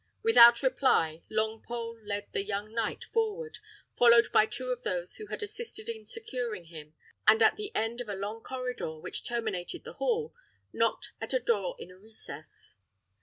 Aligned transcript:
Without 0.23 0.63
reply, 0.63 1.21
Longpole 1.29 1.99
led 2.03 2.25
the 2.31 2.43
young 2.43 2.73
knight 2.73 3.03
forward, 3.13 3.59
followed 3.95 4.31
by 4.31 4.47
two 4.47 4.71
of 4.71 4.81
those 4.81 5.17
who 5.17 5.27
had 5.27 5.43
assisted 5.43 5.87
in 5.87 6.07
securing 6.07 6.65
him; 6.65 6.95
and 7.27 7.43
at 7.43 7.55
the 7.55 7.71
end 7.75 8.01
of 8.01 8.09
a 8.09 8.15
long 8.15 8.41
corridor, 8.41 8.97
which 8.97 9.23
terminated 9.23 9.83
the 9.83 9.93
hall, 10.01 10.33
knocked 10.73 11.11
at 11.21 11.33
a 11.35 11.39
door 11.39 11.75
in 11.77 11.91
a 11.91 11.99
recess. 11.99 12.73